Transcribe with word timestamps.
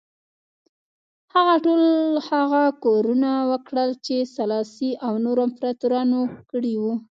هغه 1.33 1.55
ټول 1.65 1.81
هغه 2.29 2.63
کارونه 2.85 3.31
وکړل 3.51 3.89
چې 4.05 4.15
سلاسي 4.35 4.91
او 5.05 5.13
نورو 5.25 5.41
امپراتورانو 5.49 6.19
کړي 6.51 6.73
وو. 6.81 6.93